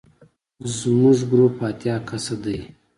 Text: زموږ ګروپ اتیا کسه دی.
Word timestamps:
زموږ 0.77 1.17
ګروپ 1.29 1.55
اتیا 1.67 1.95
کسه 2.07 2.35
دی. 2.43 2.57